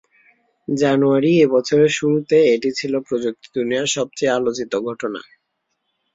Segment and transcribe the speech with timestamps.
[0.67, 5.21] জানুয়ারি এ বছরের শুরুতে এটি ছিল প্রযুক্তি দুনিয়ার সবচেয়ে আলোচিত ঘটনা।